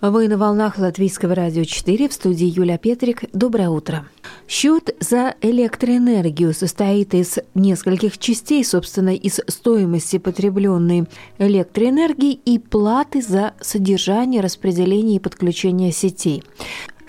[0.00, 3.24] Вы на волнах Латвийского радио 4 в студии Юля Петрик.
[3.32, 4.06] Доброе утро.
[4.46, 11.08] Счет за электроэнергию состоит из нескольких частей, собственно, из стоимости потребленной
[11.38, 16.44] электроэнергии и платы за содержание, распределение и подключение сетей.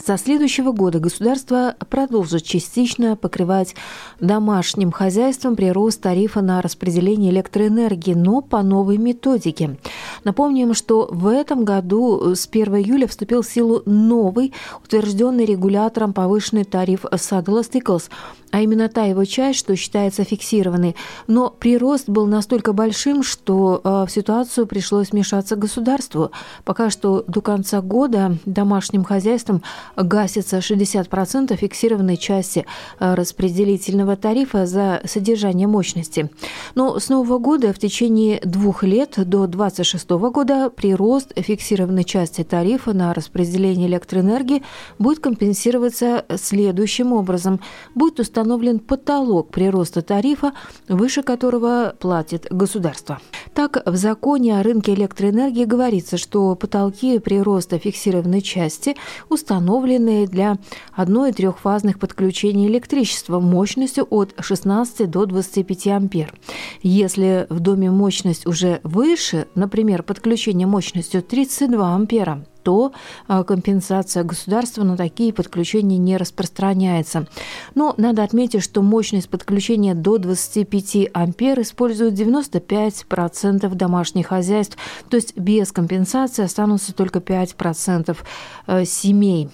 [0.09, 3.75] Со следующего года государство продолжит частично покрывать
[4.19, 9.77] домашним хозяйством прирост тарифа на распределение электроэнергии, но по новой методике.
[10.23, 14.51] Напомним, что в этом году с 1 июля вступил в силу новый,
[14.83, 18.09] утвержденный регулятором повышенный тариф Saddle Stickles–
[18.51, 20.95] а именно та его часть, что считается фиксированной.
[21.27, 26.31] Но прирост был настолько большим, что э, в ситуацию пришлось вмешаться государству.
[26.65, 29.61] Пока что до конца года домашним хозяйствам
[29.95, 32.65] гасится 60% фиксированной части
[32.99, 36.29] э, распределительного тарифа за содержание мощности.
[36.75, 42.93] Но с нового года в течение двух лет до 2026 года прирост фиксированной части тарифа
[42.93, 44.63] на распределение электроэнергии
[44.97, 47.59] будет компенсироваться следующим образом.
[47.93, 50.53] Будет установлен установлен потолок прироста тарифа,
[50.87, 53.19] выше которого платит государство.
[53.53, 58.95] Так, в законе о рынке электроэнергии говорится, что потолки прироста фиксированной части
[59.27, 60.57] установлены для
[60.93, 66.33] одной- и трехфазных подключений электричества мощностью от 16 до 25 ампер.
[66.81, 72.93] Если в доме мощность уже выше, например, подключение мощностью 32 ампера, то
[73.27, 77.27] а, компенсация государства на такие подключения не распространяется.
[77.75, 84.77] Но надо отметить, что мощность подключения до 25 ампер используют 95% домашних хозяйств,
[85.09, 88.17] то есть без компенсации останутся только 5%
[88.67, 89.49] э, семей.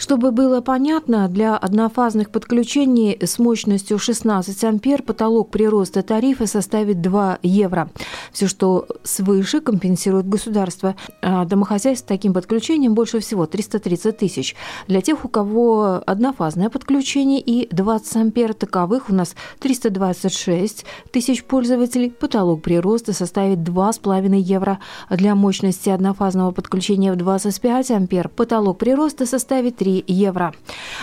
[0.00, 7.40] Чтобы было понятно, для однофазных подключений с мощностью 16 ампер потолок прироста тарифа составит 2
[7.42, 7.90] евро.
[8.32, 10.96] Все, что свыше, компенсирует государство.
[11.20, 14.56] А домохозяйств с таким подключением больше всего 330 тысяч.
[14.88, 22.10] Для тех, у кого однофазное подключение и 20 ампер, таковых у нас 326 тысяч пользователей.
[22.10, 24.78] Потолок прироста составит 2,5 евро.
[25.10, 30.52] Для мощности однофазного подключения в 25 ампер потолок прироста составит 3 3 евро.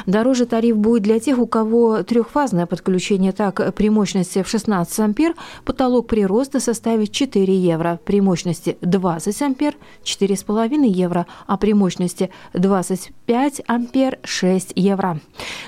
[0.06, 3.32] Дороже тариф будет для тех, у кого трехфазное подключение.
[3.32, 8.00] Так, при мощности в 16 ампер потолок прироста составит 4 евро.
[8.06, 15.20] При мощности 20 ампер– 4,5 евро, а при мощности 25 ампер– 6 евро.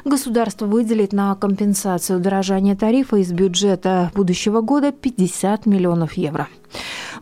[0.06, 6.48] Государство выделит на компенсацию дорожания тарифа из бюджета будущего года 50 миллионов евро.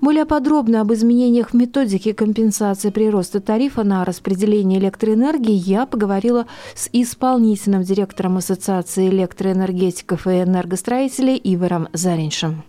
[0.02, 6.90] Более подробно об изменениях в методике компенсации прироста тарифа на распределение электроэнергии я поговорила с
[6.94, 12.64] исполнительным директором Ассоциации электроэнергетиков и энергостроителей Ивором Зариншем.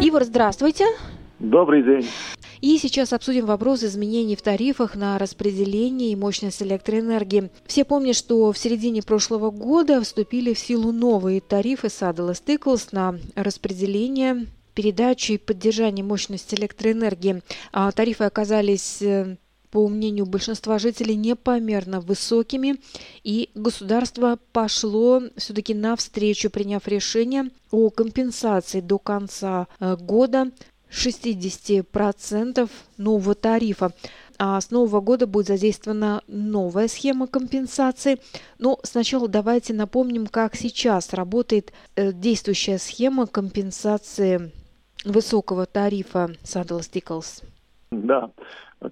[0.00, 0.84] Ивар, здравствуйте.
[1.38, 2.06] Добрый день.
[2.64, 7.50] И сейчас обсудим вопрос изменений в тарифах на распределение и мощность электроэнергии.
[7.66, 13.18] Все помнят, что в середине прошлого года вступили в силу новые тарифы Saddle Stickles на
[13.34, 17.42] распределение передачу и поддержание мощности электроэнергии.
[17.70, 19.36] А тарифы оказались э,
[19.70, 22.76] по мнению большинства жителей, непомерно высокими,
[23.24, 30.50] и государство пошло все-таки навстречу, приняв решение о компенсации до конца э, года
[30.94, 33.92] 60% нового тарифа.
[34.38, 38.18] А с нового года будет задействована новая схема компенсации.
[38.58, 44.50] Но сначала давайте напомним, как сейчас работает э, действующая схема компенсации
[45.04, 47.44] высокого тарифа Saddle Stickles.
[47.90, 48.30] Да,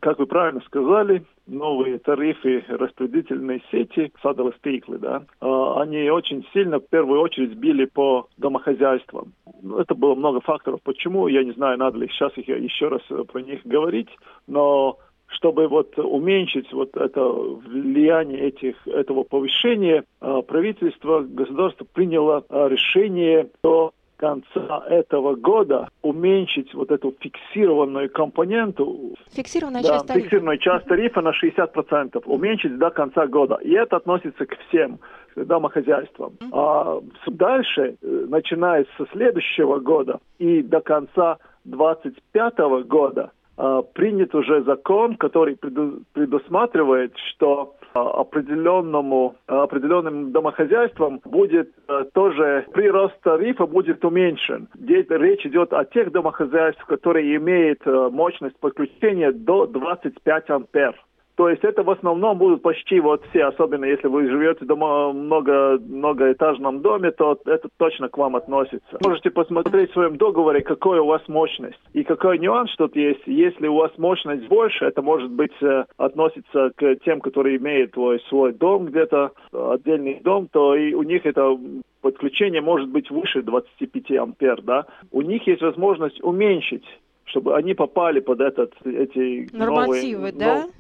[0.01, 6.79] как вы правильно сказали, новые тарифы распределительной сети Saddle Stickles, да, а, они очень сильно
[6.79, 9.33] в первую очередь били по домохозяйствам.
[9.79, 10.81] Это было много факторов.
[10.83, 11.29] Почему?
[11.29, 14.09] Я не знаю, надо ли сейчас их еще раз про них говорить,
[14.47, 22.69] но чтобы вот уменьшить вот это влияние этих, этого повышения, а, правительство, государство приняло а,
[22.69, 23.93] решение до
[24.23, 29.17] конца этого года уменьшить вот эту фиксированную компоненту.
[29.33, 30.23] Фиксированная да, часть тарифа.
[30.23, 32.23] Фиксированную часть тарифа на 60%.
[32.27, 33.59] Уменьшить до конца года.
[33.65, 35.01] И это относится к всем
[35.35, 36.35] домохозяйствам.
[36.53, 44.63] А дальше, э, начиная со следующего года и до конца 2025 года, а, принят уже
[44.63, 51.71] закон, который предусматривает, что определенному, определенным домохозяйствам будет
[52.13, 54.69] тоже прирост тарифа будет уменьшен.
[54.79, 60.95] Речь идет о тех домохозяйствах, которые имеют мощность подключения до 25 ампер.
[61.37, 65.79] То есть это в основном будут почти вот все, особенно если вы живете дома много,
[65.79, 68.99] многоэтажном доме, то это точно к вам относится.
[69.03, 71.81] Можете посмотреть в своем договоре, какой у вас мощность.
[71.95, 73.23] И какой нюанс тут есть.
[73.27, 78.21] Если у вас мощность больше, это может быть э, относится к тем, которые имеют свой,
[78.29, 81.57] свой дом где-то, отдельный дом, то и у них это
[82.03, 84.87] подключение может быть выше 25 ампер, да.
[85.11, 86.85] У них есть возможность уменьшить
[87.25, 90.57] чтобы они попали под этот, эти нормативы, новые, да?
[90.57, 90.71] Нов...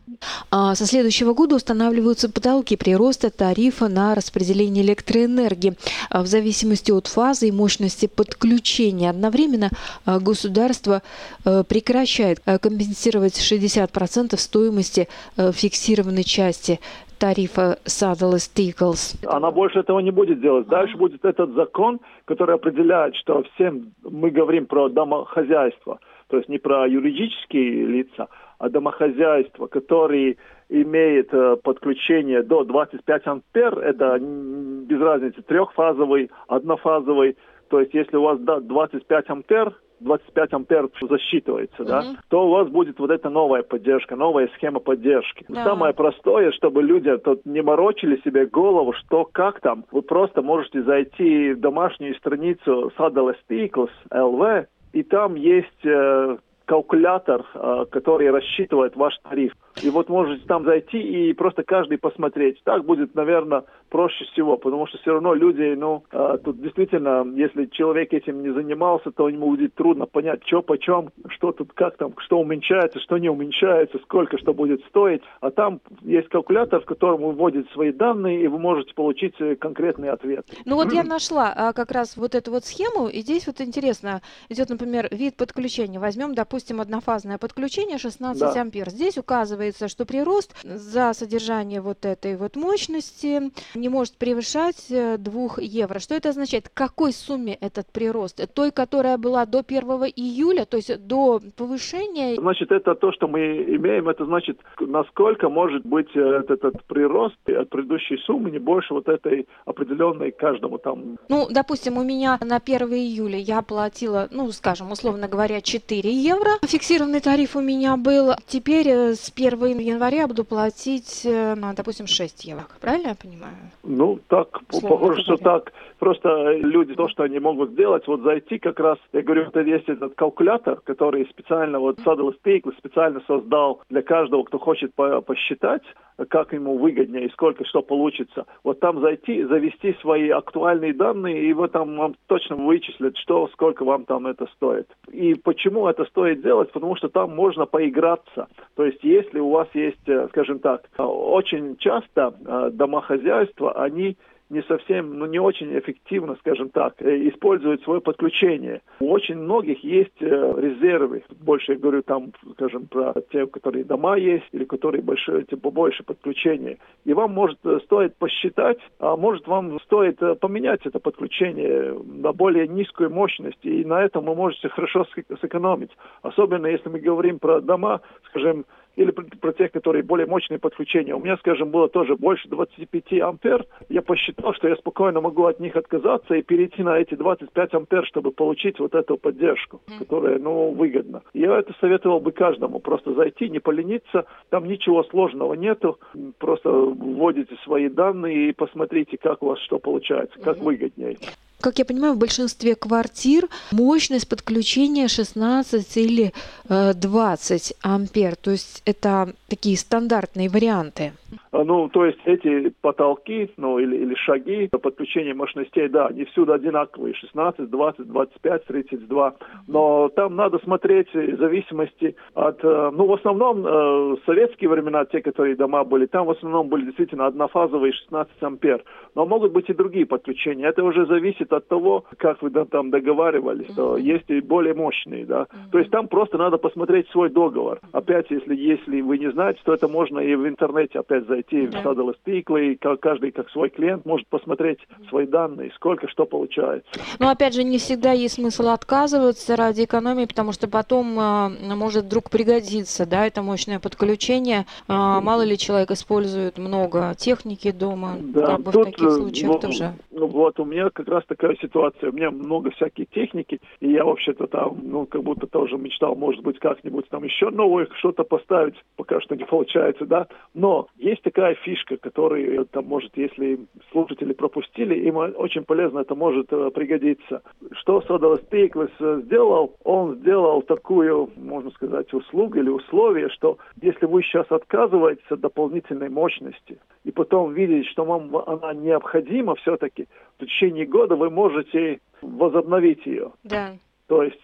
[0.50, 5.74] А, со следующего года устанавливаются потолки прироста тарифа на распределение электроэнергии
[6.10, 9.10] а, в зависимости от фазы и мощности подключения.
[9.10, 9.70] Одновременно
[10.04, 11.02] а, государство
[11.44, 16.80] а, прекращает компенсировать 60% стоимости фиксированной части
[17.18, 19.16] тарифа Saddle Stickles.
[19.26, 20.66] Она больше этого не будет делать.
[20.66, 26.00] Дальше будет этот закон, который определяет, что всем мы говорим про домохозяйство–
[26.32, 30.38] то есть не про юридические лица, а домохозяйство, которые
[30.70, 37.36] имеет э, подключение до 25 ампер, это без разницы, трехфазовый, однофазовый,
[37.68, 41.86] то есть если у вас да, 25 ампер, 25 ампер засчитывается, mm-hmm.
[41.86, 45.44] да, то у вас будет вот эта новая поддержка, новая схема поддержки.
[45.50, 45.64] Да.
[45.64, 50.82] Самое простое, чтобы люди тут не морочили себе голову, что как там, вы просто можете
[50.82, 56.36] зайти в домашнюю страницу Saddle Sticles LV, и там есть э,
[56.66, 59.52] калькулятор, э, который рассчитывает ваш тариф.
[59.80, 62.60] И вот можете там зайти и просто каждый посмотреть.
[62.64, 67.66] Так будет, наверное, проще всего, потому что все равно люди, ну, э, тут действительно, если
[67.66, 72.14] человек этим не занимался, то ему будет трудно понять, что почем, что тут, как там,
[72.18, 75.22] что уменьшается, что не уменьшается, сколько что будет стоить.
[75.40, 79.56] А там есть калькулятор, в котором вы вводите свои данные, и вы можете получить э,
[79.56, 80.46] конкретный ответ.
[80.64, 84.20] Ну вот я нашла а, как раз вот эту вот схему, и здесь вот интересно,
[84.48, 85.98] идет, например, вид подключения.
[85.98, 88.60] Возьмем, допустим, однофазное подключение 16 да.
[88.60, 88.90] ампер.
[88.90, 95.16] Здесь указывается указывается, что прирост за содержание вот этой вот мощности не может превышать 2
[95.18, 95.98] э, евро.
[95.98, 96.68] Что это означает?
[96.68, 98.40] К какой сумме этот прирост?
[98.54, 99.82] Той, которая была до 1
[100.16, 102.36] июля, то есть до повышения?
[102.40, 107.36] Значит, это то, что мы имеем, это значит, насколько может быть э, этот, этот прирост
[107.46, 111.18] от предыдущей суммы не больше вот этой определенной каждому там.
[111.28, 116.50] Ну, допустим, у меня на 1 июля я платила, ну, скажем, условно говоря, 4 евро.
[116.62, 118.32] Фиксированный тариф у меня был.
[118.46, 122.66] Теперь э, с 1 1 января буду платить, э, допустим, 6 евро.
[122.80, 123.54] Правильно я понимаю?
[123.82, 125.72] Ну, так, Словно похоже, что так.
[125.98, 129.88] Просто люди, то, что они могут сделать, вот зайти как раз, я говорю, это есть
[129.88, 135.82] этот калькулятор, который специально, вот Saddle Stake специально создал для каждого, кто хочет по посчитать,
[136.28, 138.46] как ему выгоднее и сколько что получится.
[138.64, 143.84] Вот там зайти, завести свои актуальные данные, и вот там вам точно вычислят, что, сколько
[143.84, 144.88] вам там это стоит.
[145.10, 146.72] И почему это стоит делать?
[146.72, 148.48] Потому что там можно поиграться.
[148.76, 154.16] То есть если у вас есть, э, скажем так, очень часто э, домохозяйства, они
[154.52, 158.82] не совсем, ну не очень эффективно, скажем так, э, используют свое подключение.
[159.00, 161.24] У очень многих есть э, резервы.
[161.40, 166.04] Больше я говорю там, скажем, про те, которые дома есть или которые больше, типа, больше
[166.04, 166.76] подключения.
[167.06, 172.68] И вам может э, стоит посчитать, а может вам стоит поменять это подключение на более
[172.68, 175.06] низкую мощность, и на этом вы можете хорошо
[175.40, 175.90] сэкономить.
[176.20, 181.14] Особенно если мы говорим про дома, скажем, или про тех, которые более мощные подключения.
[181.14, 183.64] У меня, скажем, было тоже больше 25 ампер.
[183.88, 188.06] Я посчитал, что я спокойно могу от них отказаться и перейти на эти 25 ампер,
[188.06, 191.22] чтобы получить вот эту поддержку, которая, ну, выгодна.
[191.32, 192.80] Я это советовал бы каждому.
[192.80, 194.26] Просто зайти, не полениться.
[194.50, 195.98] Там ничего сложного нету.
[196.38, 201.16] Просто вводите свои данные и посмотрите, как у вас что получается, как выгоднее.
[201.62, 206.32] Как я понимаю, в большинстве квартир мощность подключения 16 или
[206.68, 208.34] 20 э, ампер.
[208.34, 211.12] То есть это такие стандартные варианты.
[211.50, 216.52] А, ну, то есть эти потолки, ну, или, или шаги подключения мощностей, да, они всюду
[216.52, 219.34] одинаковые, 16, 20, 25, 32,
[219.68, 225.20] но там надо смотреть в зависимости от, э, ну, в основном, э, советские времена, те,
[225.20, 228.84] которые дома были, там в основном были действительно однофазовые 16 ампер,
[229.14, 233.72] но могут быть и другие подключения, это уже зависит от того, как вы там договаривались,
[233.72, 238.30] что есть и более мощные, да, то есть там просто надо посмотреть свой договор, опять,
[238.30, 241.78] если, если вы не знаете, то это можно и в интернете опять сайт зайти да.
[241.78, 246.88] в Садовый и каждый как свой клиент может посмотреть свои данные, сколько что получается.
[247.18, 252.04] Но опять же, не всегда есть смысл отказываться ради экономии, потому что потом э, может
[252.04, 254.66] вдруг пригодиться, да, это мощное подключение.
[254.88, 259.10] Э, мало ли человек использует много техники дома, да, как бы тут, в таких э,
[259.10, 259.92] случаях вот, тоже.
[260.10, 262.10] Ну, вот, у меня как раз такая ситуация.
[262.10, 266.42] У меня много всякой техники, и я вообще-то там, ну, как будто тоже мечтал, может
[266.42, 270.26] быть, как-нибудь там еще новое что-то поставить, пока что не получается, да.
[270.54, 276.52] Но есть такая фишка, которая, там, может, если слушатели пропустили, им очень полезно это может
[276.52, 277.42] э, пригодиться.
[277.72, 278.90] Что Содовый Стейклес
[279.24, 279.76] сделал?
[279.84, 286.08] Он сделал такую, можно сказать, услугу или условие, что если вы сейчас отказываетесь от дополнительной
[286.08, 290.06] мощности, и потом видите, что вам она необходима все-таки,
[290.38, 293.32] в течение года вы можете возобновить ее.
[293.44, 293.72] Да.
[294.06, 294.40] То есть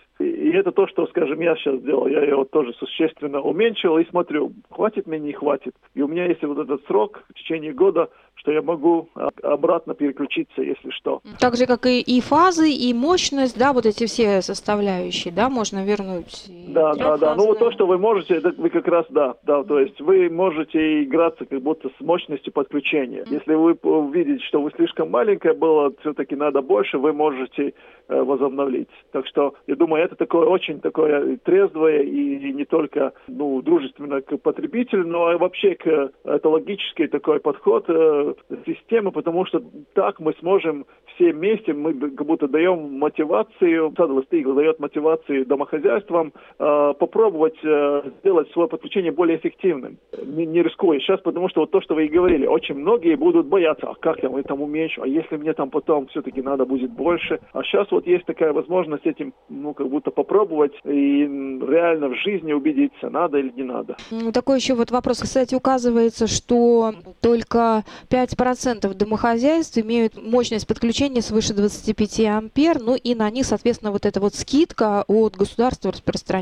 [0.49, 2.07] и это то, что, скажем, я сейчас сделал.
[2.07, 5.75] Я его тоже существенно уменьшил и смотрю, хватит мне, не хватит.
[5.95, 9.09] И у меня есть вот этот срок в течение года, что я могу
[9.43, 11.21] обратно переключиться, если что.
[11.39, 15.85] Так же, как и, и фазы, и мощность, да, вот эти все составляющие, да, можно
[15.85, 16.47] вернуть.
[16.69, 17.35] Да, да, да.
[17.35, 20.29] Ну вот то, что вы можете, это вы как раз, да, да, то есть вы
[20.29, 23.25] можете играться как будто с мощностью подключения.
[23.31, 27.75] Если вы увидите, что вы слишком маленькое было, все-таки надо больше, вы можете
[28.09, 28.89] э, возобновить.
[29.13, 34.37] Так что, я думаю, это такое очень такое трезвое и не только, ну, дружественно к
[34.39, 38.35] потребителю, но и вообще к, это логический такой подход э,
[38.67, 39.63] системы, потому что
[39.95, 47.59] так мы сможем все вместе, мы как будто даем мотивацию, Садовый дает мотивацию домохозяйствам попробовать
[47.63, 51.95] э, сделать свое подключение более эффективным, не, не рискуя сейчас, потому что вот то, что
[51.95, 55.53] вы и говорили, очень многие будут бояться, а как я там уменьшу, а если мне
[55.53, 59.89] там потом все-таки надо будет больше, а сейчас вот есть такая возможность этим, ну, как
[59.89, 63.97] будто попробовать и реально в жизни убедиться, надо или не надо.
[64.33, 71.55] Такой еще вот вопрос, кстати, указывается, что только 5 5% домохозяйств имеют мощность подключения свыше
[71.55, 75.93] 25 ампер, ну и на них, соответственно, вот эта вот скидка от государства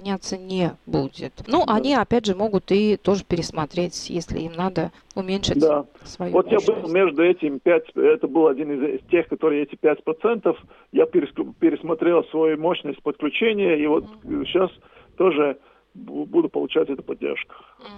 [0.07, 1.33] распространяться не будет.
[1.47, 1.75] Ну, да.
[1.75, 5.85] они, опять же, могут и тоже пересмотреть, если им надо уменьшить да.
[6.05, 6.69] свою Вот мощность.
[6.69, 10.57] я был между этим 5, это был один из тех, которые эти 5%,
[10.93, 14.45] я пересмотрел свою мощность подключения, и вот mm-hmm.
[14.47, 14.71] сейчас
[15.17, 15.59] тоже
[15.95, 17.55] буду получать эту поддержку.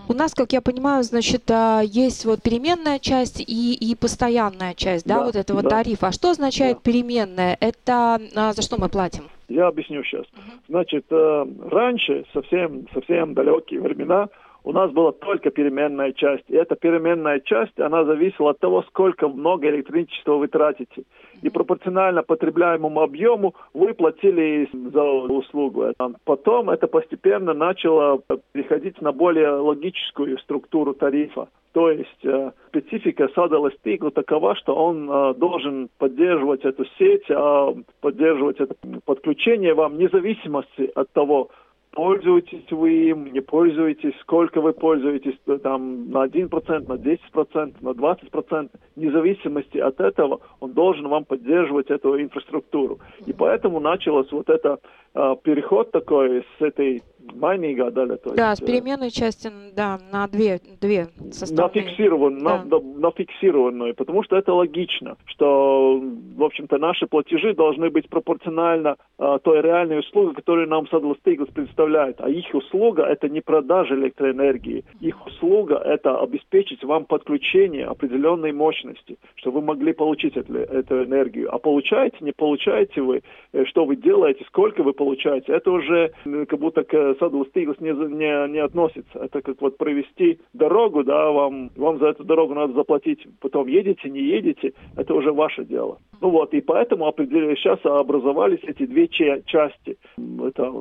[0.09, 5.05] У нас, как я понимаю, значит, а, есть вот переменная часть и, и постоянная часть,
[5.05, 5.71] да, да вот этого да.
[5.71, 6.07] тарифа.
[6.07, 6.83] А что означает да.
[6.85, 7.57] переменная?
[7.61, 9.25] Это а, за что мы платим?
[9.49, 10.27] Я объясню сейчас.
[10.69, 14.29] Значит, э, раньше, совсем, совсем далекие времена,
[14.65, 16.45] у нас была только переменная часть.
[16.49, 21.05] И эта переменная часть, она зависела от того, сколько много электричества вы тратите.
[21.43, 25.93] И пропорционально потребляемому объему вы платили за услугу.
[26.25, 28.21] Потом это постепенно начало
[28.53, 31.49] переходить на более логическую структуру тарифа.
[31.73, 37.75] То есть э, специфика Садала Стигла такова, что он э, должен поддерживать эту сеть, э,
[38.01, 38.75] поддерживать это
[39.05, 41.51] подключение вам независимости от того,
[41.93, 48.71] пользуетесь вы им, не пользуетесь, сколько вы пользуетесь, там на 1%, на 10%, на 20%,
[48.97, 52.99] вне зависимости от этого он должен вам поддерживать эту инфраструктуру.
[53.27, 54.79] И поэтому началось вот это
[55.15, 57.03] э, переход такой с этой
[57.35, 61.83] майнинга, да, то да, есть, с э, переменной части, да, на две, две составные.
[61.83, 62.65] На фиксированную, да.
[62.65, 68.97] на, на фиксированную, потому что это логично, что, в общем-то, наши платежи должны быть пропорционально
[69.19, 72.21] э, той реальной услуге, которую нам Saddle Stiglitz представляет.
[72.21, 74.85] А их услуга– это не продажа электроэнергии.
[75.01, 81.55] Их услуга– это обеспечить вам подключение определенной мощности, чтобы вы могли получить эту, эту энергию.
[81.55, 86.59] А получаете, не получаете вы, э, что вы делаете, сколько вы получаете, это уже как
[86.59, 89.19] будто к саду стиглс не, не, не относится.
[89.21, 93.27] Это как вот провести дорогу, да, вам, вам за эту дорогу надо заплатить.
[93.41, 95.99] Потом едете, не едете, это уже ваше дело.
[96.21, 99.97] Ну вот, и поэтому сейчас образовались эти две части.
[100.17, 100.73] Это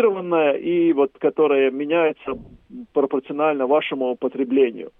[0.00, 2.32] фиксированная и вот, которая меняется
[2.92, 4.90] пропорционально вашему потреблению.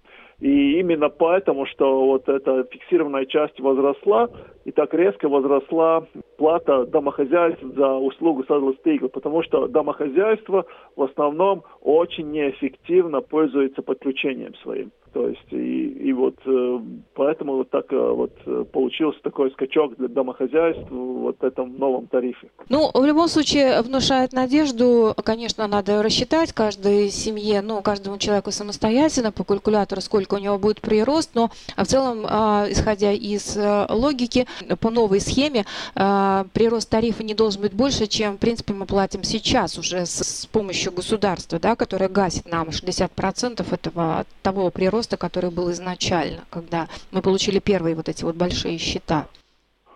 [0.41, 4.31] И именно поэтому, что вот эта фиксированная часть возросла,
[4.65, 6.07] и так резко возросла
[6.39, 8.75] плата домохозяйств за услугу Saddle
[9.13, 10.65] потому что домохозяйство
[10.97, 14.91] в основном очень неэффективно пользуется подключением своим.
[15.13, 16.81] То есть и, и вот э,
[17.15, 18.33] по поэтому вот так вот
[18.73, 22.51] получился такой скачок для домохозяйств вот этом новом тарифе.
[22.69, 29.31] Ну, в любом случае, внушает надежду, конечно, надо рассчитать каждой семье, ну, каждому человеку самостоятельно
[29.31, 32.25] по калькулятору, сколько у него будет прирост, но в целом,
[32.71, 33.57] исходя из
[33.89, 34.47] логики,
[34.81, 35.65] по новой схеме
[35.95, 40.47] прирост тарифа не должен быть больше, чем, в принципе, мы платим сейчас уже с, с
[40.47, 47.23] помощью государства, да, которое гасит нам 60% этого того прироста, который был изначально, когда мы
[47.23, 49.29] получили первые вот эти вот большие счета.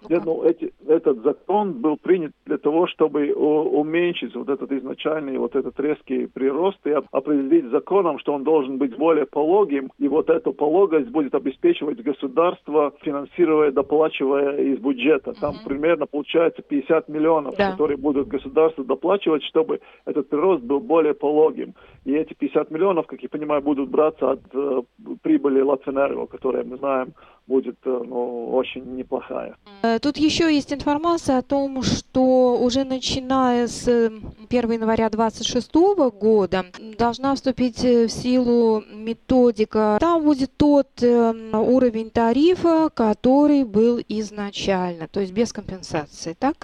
[0.09, 5.57] Ну, ну, эти, этот закон был принят для того, чтобы уменьшить вот этот изначальный, вот
[5.57, 10.53] этот резкий прирост и определить законом, что он должен быть более пологим, и вот эту
[10.53, 15.33] пологость будет обеспечивать государство, финансируя, доплачивая из бюджета.
[15.41, 15.69] Там mm-hmm.
[15.69, 17.73] примерно получается 50 миллионов, да.
[17.73, 21.75] которые будут государство доплачивать, чтобы этот прирост был более пологим.
[22.05, 24.83] И эти 50 миллионов, как я понимаю, будут браться от э,
[25.23, 27.15] прибыли Латвенерго, которая, мы знаем,
[27.47, 29.57] будет э, ну, очень неплохая.
[29.83, 34.13] Э, тут еще есть информация о том, что уже начиная с 1
[34.51, 35.75] января 2026
[36.19, 36.65] года
[36.99, 39.99] должна вступить в силу методика.
[40.01, 46.57] Там будет тот уровень тарифа, который был изначально, то есть без компенсации, так?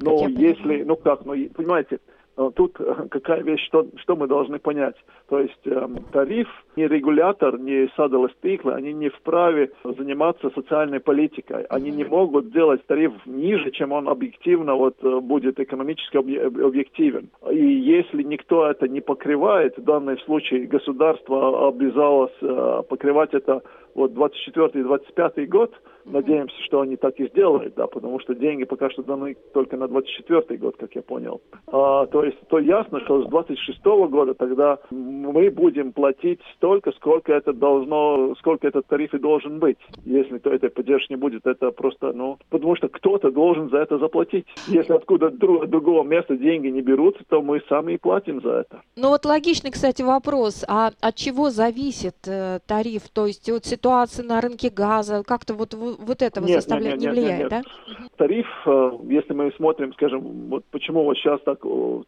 [0.00, 1.98] Ну, если, ну как, ну, понимаете,
[2.38, 4.94] Э, тут э, какая вещь, что, что мы должны понять.
[5.28, 6.48] То есть э, тариф,
[6.78, 11.64] ни регулятор, ни садовые стиклы, они не вправе заниматься социальной политикой.
[11.64, 17.30] Они не могут сделать тариф ниже, чем он объективно вот, э, будет экономически объективен.
[17.50, 23.62] И если никто это не покрывает, в данном случае государство обязалось э, покрывать это
[23.94, 25.74] вот 24 и 25 год,
[26.10, 29.88] Надеемся, что они так и сделают, да, потому что деньги пока что даны только на
[29.88, 31.40] 24 год, как я понял.
[31.66, 37.32] А, то есть, то ясно, что с 26 года тогда мы будем платить столько, сколько
[37.32, 39.78] это должно, сколько этот тариф и должен быть.
[40.04, 43.98] Если то этой поддержки не будет, это просто, ну, потому что кто-то должен за это
[43.98, 44.44] заплатить.
[44.66, 48.82] Если откуда друг, другого места деньги не берутся, то мы сами и платим за это.
[48.96, 50.62] Ну вот логичный, кстати, вопрос.
[50.68, 53.08] А от чего зависит э, тариф?
[53.14, 57.14] То есть от ситуации на рынке газа, как-то вот вот этого нет, составляет, нет, нет,
[57.14, 57.64] не влияет, нет, нет.
[57.98, 58.08] да?
[58.16, 60.20] Тариф, э, если мы смотрим, скажем,
[60.50, 61.60] вот почему вот сейчас так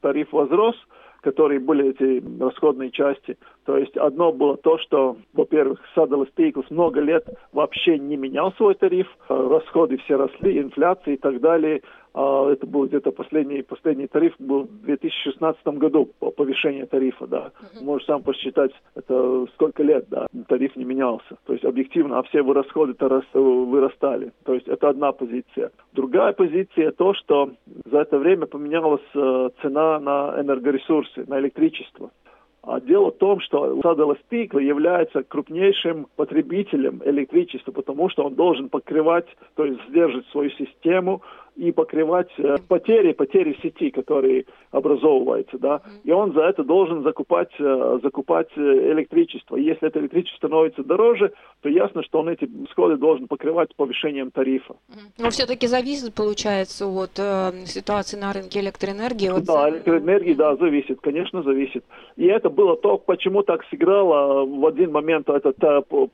[0.03, 0.77] тариф возрос,
[1.21, 3.37] которые были эти расходные части.
[3.65, 8.75] То есть одно было то, что, во-первых, Saddle Staples много лет вообще не менял свой
[8.75, 11.83] тариф, э, расходы все росли, инфляция и так далее.
[12.13, 17.53] А это был где-то последний, последний тариф был в 2016 году, повышение тарифа, да.
[17.61, 17.85] Uh-huh.
[17.85, 21.37] Можешь сам посчитать, это сколько лет, да, тариф не менялся.
[21.47, 24.33] То есть объективно, а все расходы-то рас, вырастали.
[24.45, 25.71] То есть это одна позиция.
[25.93, 27.53] Другая позиция то, что
[27.85, 32.11] за это время поменялась э, цена на энергоресурсы, на электричество.
[32.63, 38.69] А дело в том, что Садела Стикла является крупнейшим потребителем электричества, потому что он должен
[38.69, 41.23] покрывать, то есть сдерживать свою систему,
[41.61, 47.51] и покрывать э, потери, потери сети, которые образовываются, да, и он за это должен закупать,
[47.59, 49.57] э, закупать э, электричество.
[49.57, 54.75] если это электричество становится дороже, то ясно, что он эти расходы должен покрывать повышением тарифа.
[55.19, 59.29] Но все-таки зависит, получается, от э, ситуации на рынке электроэнергии?
[59.29, 59.45] От...
[59.45, 61.85] Да, электроэнергии, да, зависит, конечно, зависит.
[62.17, 65.57] И это было то, почему так сыграло в один момент этот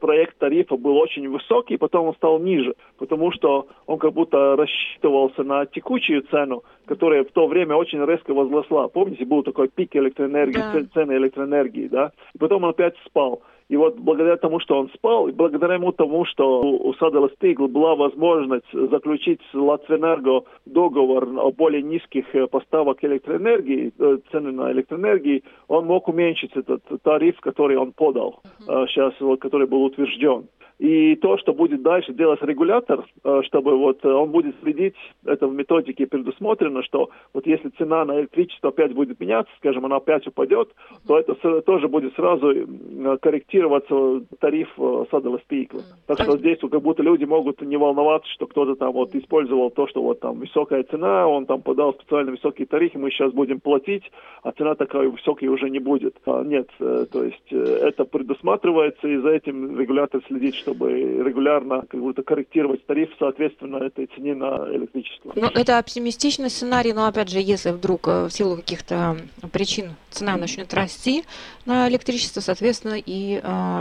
[0.01, 5.31] проект тарифа был очень высокий, потом он стал ниже, потому что он как будто рассчитывал
[5.37, 8.89] ориентировался на текущую цену, которая в то время очень резко возросла.
[8.89, 10.85] Помните, был такой пик электроэнергии, да.
[10.95, 12.13] цены электроэнергии, да?
[12.35, 13.43] И потом он опять спал.
[13.69, 17.67] И вот благодаря тому, что он спал, и благодаря ему тому, что у Садела Стигл
[17.67, 24.71] была возможность заключить с Латвенерго договор о более низких э, поставок электроэнергии, э, цены на
[24.71, 30.47] электроэнергии, он мог уменьшить этот тариф, который он подал, сейчас, который был утвержден.
[30.79, 35.47] И то, что будет дальше делать регулятор, э, чтобы вот э, он будет следить, это
[35.47, 40.27] в методике предусмотрено, что вот если цена на электричество опять будет меняться, скажем, она опять
[40.27, 40.69] упадет,
[41.07, 43.19] то это тоже будет сразу э,
[43.57, 44.69] корректироваться тариф
[45.11, 45.83] садового спикла.
[46.07, 49.87] Так что здесь как будто люди могут не волноваться, что кто-то там вот использовал то,
[49.89, 53.61] что вот там высокая цена, он там подал специально высокий тариф, и мы сейчас будем
[53.61, 54.05] платить,
[54.43, 56.17] а цена такая высокая уже не будет.
[56.27, 62.23] А, нет, то есть это предусматривается, и за этим регулятор следит, чтобы регулярно как будто
[62.23, 65.33] корректировать тариф соответственно этой цене на электричество.
[65.35, 69.17] Ну, это оптимистичный сценарий, но опять же, если вдруг э, в силу каких-то
[69.53, 71.25] причин цена начнет расти
[71.65, 73.41] на электричество, соответственно, и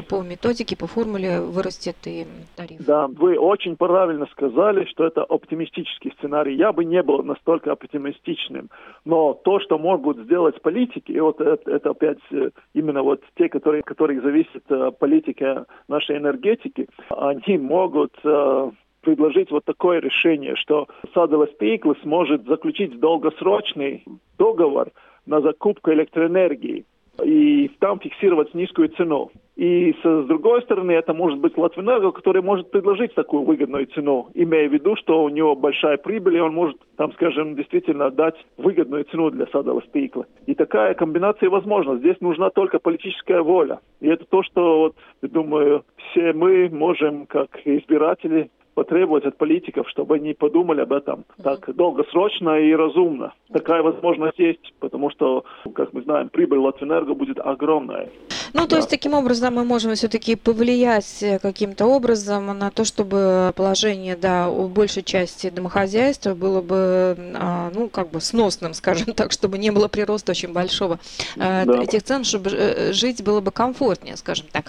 [0.10, 2.26] по методике, по формуле вырастет и
[2.56, 2.86] тариф.
[2.86, 6.56] Да, вы очень правильно сказали, что это оптимистический сценарий.
[6.56, 8.70] Я бы не был настолько оптимистичным.
[9.06, 13.50] Но то, что могут сделать политики, и вот это, это опять э, именно вот те,
[13.50, 20.88] которые, которых зависит э, политика нашей энергетики, они могут э, предложить вот такое решение, что
[21.14, 24.04] Садовый Пейкл сможет заключить долгосрочный
[24.38, 24.92] договор
[25.26, 26.86] на закупку электроэнергии
[27.24, 29.32] и там фиксировать низкую цену.
[29.56, 34.68] И с, другой стороны, это может быть Латвэнерго, который может предложить такую выгодную цену, имея
[34.68, 39.06] в виду, что у него большая прибыль, и он может, там, скажем, действительно дать выгодную
[39.06, 40.26] цену для садового стекла.
[40.46, 41.98] И такая комбинация возможна.
[41.98, 43.80] Здесь нужна только политическая воля.
[44.02, 50.16] И это то, что, вот, думаю, все мы можем, как избиратели, потребовать от политиков, чтобы
[50.16, 53.34] они подумали об этом так долгосрочно и разумно.
[53.52, 58.10] Такая возможность есть, потому что, как мы знаем, прибыль Латвэнерго будет огромная.
[58.54, 58.76] Ну, то да.
[58.78, 64.68] есть, таким образом, мы можем все-таки повлиять каким-то образом на то, чтобы положение, да, у
[64.68, 69.88] большей части домохозяйства было бы, а, ну, как бы сносным, скажем так, чтобы не было
[69.88, 71.00] прироста очень большого
[71.40, 71.82] а, да.
[71.82, 74.66] этих цен, чтобы э, жить было бы комфортнее, скажем так.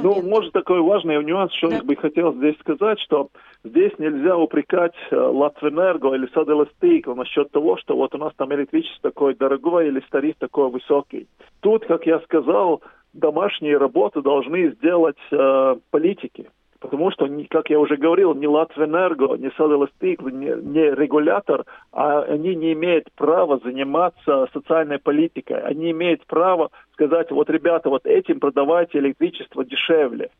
[0.00, 1.76] Ну, может, такой важный нюанс, что да.
[1.76, 3.27] я бы хотел здесь сказать, что
[3.64, 9.10] здесь нельзя упрекать э, Латвэнерго или Саделастейкл насчет того, что вот у нас там электричество
[9.10, 11.26] такое дорогое или тариф такой высокий.
[11.60, 16.48] Тут, как я сказал, домашние работы должны сделать э, политики.
[16.80, 22.54] Потому что, как я уже говорил, ни Латвэнерго, ни Саделастикл, ни, ни регулятор, а они
[22.54, 25.60] не имеют права заниматься социальной политикой.
[25.60, 30.30] Они имеют право сказать, вот, ребята, вот этим продавайте электричество дешевле.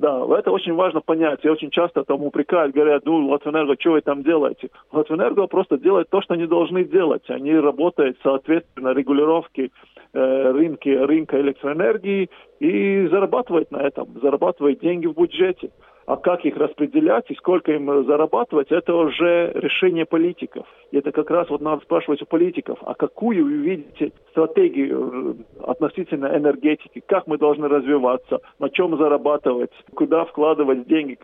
[0.00, 1.40] Да, это очень важно понять.
[1.42, 4.70] Я очень часто там упрекают, говорят, ну, Латвэнерго, что вы там делаете?
[4.92, 7.28] Латвэнерго просто делает то, что они должны делать.
[7.28, 9.70] Они работают соответственно регулировке
[10.14, 15.70] э, рынки, рынка электроэнергии и зарабатывать на этом, зарабатывать деньги в бюджете.
[16.10, 20.66] А как их распределять и сколько им зарабатывать, это уже решение политиков.
[20.90, 25.70] И это как раз вот надо спрашивать у политиков, а какую вы видите стратегию э,
[25.70, 31.16] относительно энергетики, как мы должны развиваться, на чем зарабатывать, куда вкладывать деньги,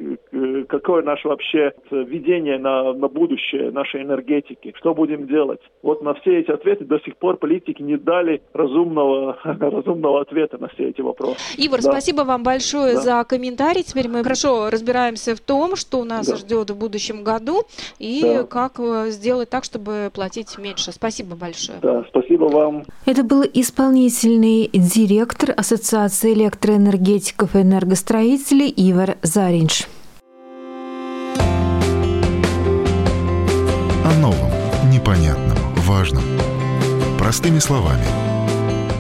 [0.69, 5.61] какое наше вообще видение на, на будущее нашей энергетики, что будем делать.
[5.83, 10.69] Вот на все эти ответы до сих пор политики не дали разумного, разумного ответа на
[10.69, 11.41] все эти вопросы.
[11.59, 11.91] Ивар, да.
[11.91, 13.01] спасибо вам большое да.
[13.01, 13.83] за комментарий.
[13.83, 16.37] Теперь мы хорошо разбираемся в том, что нас да.
[16.37, 17.65] ждет в будущем году
[17.99, 18.43] и да.
[18.45, 20.93] как э, сделать так, чтобы платить меньше.
[20.93, 21.79] Спасибо большое.
[21.81, 22.85] Да, спасибо вам.
[23.07, 29.87] Это был исполнительный директор Ассоциации электроэнергетиков и энергостроителей Ивар Заринш.
[34.05, 34.51] О новом,
[34.91, 36.23] непонятном, важном.
[37.19, 38.05] Простыми словами.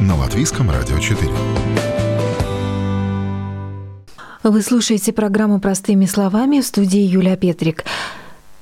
[0.00, 1.30] На Латвийском радио 4.
[4.48, 7.84] Вы слушаете программу «Простыми словами» в студии Юлия Петрик.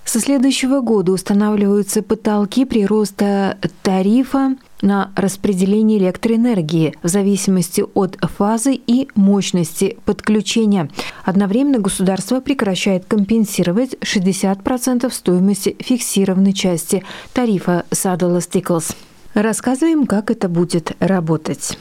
[0.06, 9.08] Со следующего года устанавливаются потолки прироста тарифа на распределение электроэнергии в зависимости от фазы и
[9.14, 10.88] мощности подключения.
[11.22, 18.96] Одновременно государство прекращает компенсировать 60% стоимости фиксированной части тарифа Saddle Stickles.
[19.34, 21.76] Рассказываем, как это будет работать.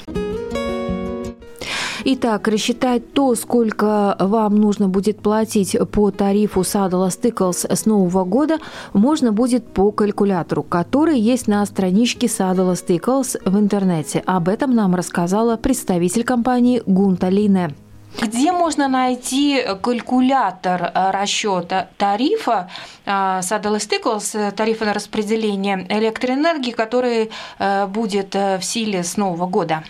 [2.05, 8.57] Итак, рассчитать то, сколько вам нужно будет платить по тарифу Saddle Stickles с нового года,
[8.91, 14.21] можно будет по калькулятору, который есть на страничке Saddle Stickles в интернете.
[14.25, 17.73] Об этом нам рассказала представитель компании Гунта Лине.
[18.21, 22.69] Где можно найти калькулятор расчета тарифа
[23.05, 29.83] Saddle Stickles, тарифа на распределение электроэнергии, который э, будет э, в силе с нового года?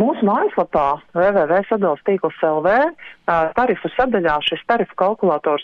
[0.00, 2.76] Mūsu mājaslapā www.sadalstīkls.lv
[3.54, 5.60] тарифу садаļā šis тариф калькулятор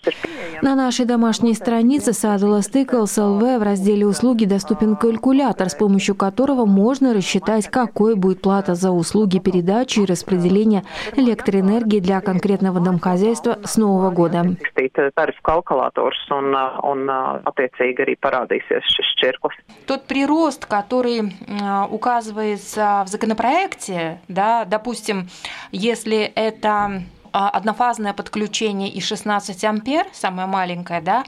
[0.62, 6.66] На нашей домашней странице Saddle Stickles LV в разделе «Услуги» доступен калькулятор, с помощью которого
[6.66, 10.84] можно рассчитать, какой будет плата за услуги передачи и распределения
[11.16, 14.44] электроэнергии для конкретного домохозяйства с Нового года.
[19.86, 21.32] Тот прирост, который
[21.90, 25.28] указывается в законопроекте, да, допустим,
[25.72, 27.00] если это а,
[27.36, 31.24] однофазное подключение и 16 ампер, самое маленькое, да,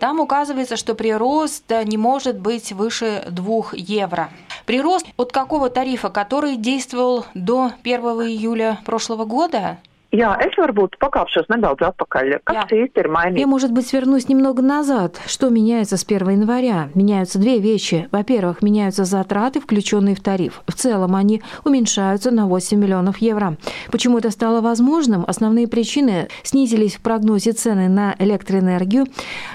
[0.00, 4.30] там указывается, что прирост не может быть выше 2 евро.
[4.66, 9.78] Прирост от какого тарифа, который действовал до 1 июля прошлого года,
[10.12, 12.34] Jā, es varbūt покапшos nedaudz atпакаль.
[12.44, 13.40] Как īsti ir mainījies?
[13.40, 15.18] Я, может быть, вернусь немного назад.
[15.26, 16.90] Что меняется с 1 января?
[16.94, 18.10] Меняются две вещи.
[18.12, 20.60] Во-первых, меняются затраты, включенные в тариф.
[20.66, 23.56] В целом они уменьшаются на 8 миллионов евро.
[23.90, 25.24] Почему это стало возможным?
[25.26, 29.06] Основные причины снизились в прогнозе цены на электроэнергию,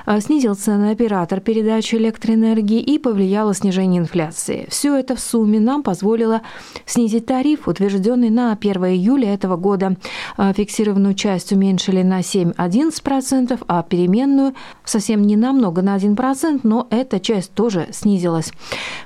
[0.07, 4.65] а, снизил цены оператор передачи электроэнергии и повлияло снижение инфляции.
[4.71, 6.41] Все это в сумме нам позволило
[6.87, 9.97] снизить тариф, утвержденный на 1 июля этого года
[10.35, 17.19] а, фиксированную часть уменьшили на 7-11%, а переменную совсем не намного, на 1%, но эта
[17.19, 18.51] часть тоже снизилась.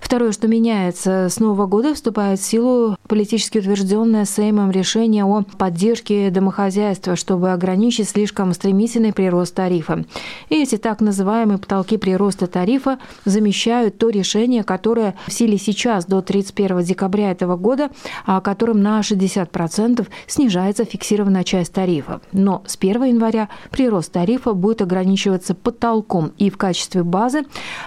[0.02, 6.30] Второе, что меняется, с Нового года вступает в силу политически утвержденное Сеймом решение о поддержке
[6.30, 10.06] домохозяйства, чтобы ограничить слишком стремительный прирост тарифа.
[10.50, 16.22] И эти так называемые потолки прироста тарифа замещают то решение, которое в силе сейчас до
[16.22, 17.90] 31 декабря этого года,
[18.26, 22.22] а которым на 60% снижается фиксированная на часть тарифа.
[22.32, 27.44] Но с 1 января прирост тарифа будет ограничиваться потолком и в качестве базы,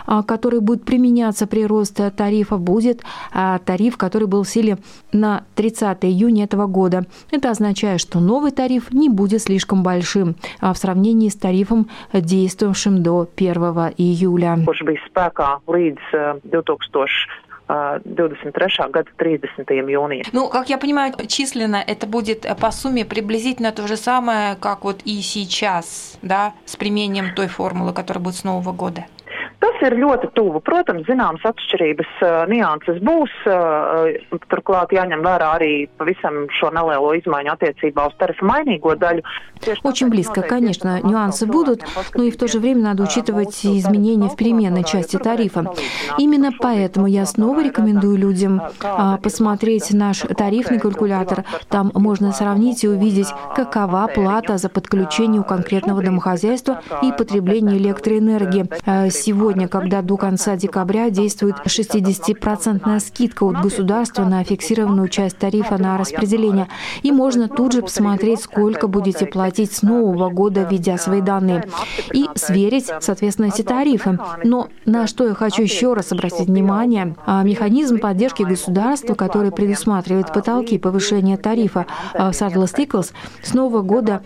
[0.06, 3.02] а, который будет применяться при росте тарифа, будет
[3.32, 4.78] а, тариф, который был в силе
[5.12, 7.06] на 30 июня этого года.
[7.30, 13.02] Это означает, что новый тариф не будет слишком большим а в сравнении с тарифом, действовавшим
[13.02, 13.54] до 1
[13.98, 14.58] июля.
[17.68, 18.90] 2023.
[18.90, 19.68] гада 30.
[19.68, 20.24] jūnija.
[20.32, 25.00] Ну, как я понимаю, численно это будет по сумме приблизительно то же самое, как вот
[25.04, 29.06] и сейчас, да, с применением той формулы, которая будет с Нового года.
[29.60, 30.60] Tas ir ļoti tuvu.
[30.64, 32.10] Protams, zināmas atšķirības,
[32.48, 33.32] nianses būs.
[34.48, 39.22] Turklāt jāņem vērā arī pavisam šo nelielo izmaiņu attiecībā uz tarifu mainīgo daļu.
[39.82, 44.36] Очень близко, конечно, нюансы будут, но и в то же время надо учитывать изменения в
[44.36, 45.64] переменной части тарифа.
[46.18, 48.62] Именно поэтому я снова рекомендую людям
[49.22, 51.44] посмотреть наш тарифный калькулятор.
[51.68, 58.66] Там можно сравнить и увидеть, какова плата за подключение у конкретного домохозяйства и потребление электроэнергии.
[59.10, 65.76] Сегодня сегодня, когда до конца декабря действует 60% скидка от государства на фиксированную часть тарифа
[65.76, 66.68] на распределение.
[67.02, 71.64] И можно тут же посмотреть, сколько будете платить с нового года, введя свои данные.
[72.12, 74.18] И сверить, соответственно, эти тарифы.
[74.44, 80.32] Но на что я хочу еще раз обратить внимание, а, механизм поддержки государства, который предусматривает
[80.32, 84.22] потолки повышения тарифа Saddle Stickles, с нового года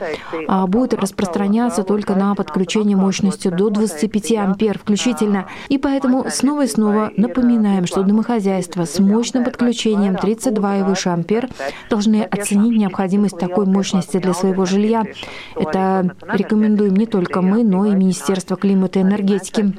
[0.46, 5.48] а, будет распространяться только на подключение мощностью до 25 ампер включительно действительно.
[5.68, 11.48] И поэтому снова и снова напоминаем, что домохозяйства с мощным подключением 32 и выше ампер
[11.88, 15.04] должны оценить необходимость такой мощности для своего жилья.
[15.54, 19.72] Это рекомендуем не только мы, но и Министерство климата и энергетики.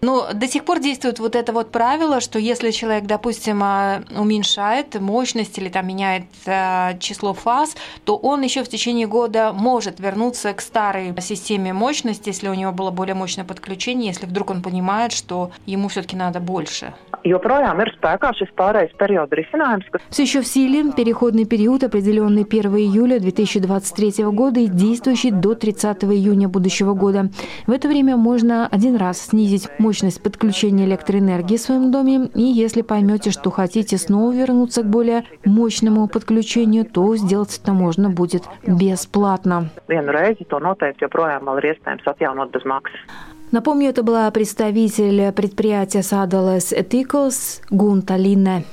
[0.00, 5.00] Но до сих пор действует вот это вот правило, что если человек, допустим, а, уменьшает
[5.00, 10.52] мощность или там меняет а, число фаз, то он еще в течение года может вернуться
[10.52, 15.12] к старой системе мощности, если у него было более мощное подключение, если вдруг он понимает,
[15.12, 16.92] что ему все-таки надо больше.
[20.10, 26.04] Все еще в силе переходный период, определенный 1 июля 2023 года и действующий до 30
[26.04, 27.30] июня будущего года.
[27.66, 32.82] В это время можно один раз снизить мощность подключения электроэнергии в своем доме, и если
[32.82, 39.53] поймете, что хотите снова вернуться к более мощному подключению, то сделать это можно будет бесплатно
[39.88, 43.00] vienu reizi, to noteikti joprojām vēl ir iespējams atjaunot bez maksas.
[43.52, 48.64] Напомню, это была представитель предприятия Садалес Этиклс Гунта Лине.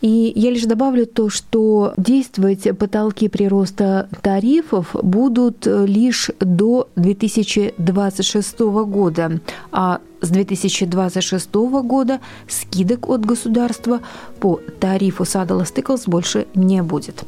[0.00, 9.40] И я лишь добавлю то, что действовать потолки прироста тарифов будут лишь до 2026 года,
[9.70, 14.00] а с 2026 года скидок от государства
[14.40, 17.24] по тарифу Садала Стыклс больше не будет.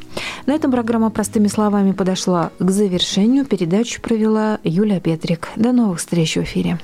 [0.47, 3.45] На этом программа «Простыми словами» подошла к завершению.
[3.45, 5.49] Передачу провела Юлия Петрик.
[5.57, 6.79] До новых встреч в эфире.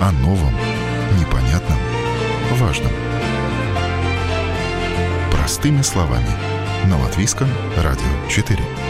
[0.00, 0.52] О новом,
[1.18, 1.78] непонятном,
[2.60, 2.92] важном.
[5.32, 6.28] Простыми словами.
[6.88, 8.85] На Латвийском радио 4.